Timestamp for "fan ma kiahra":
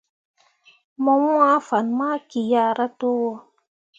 1.67-2.87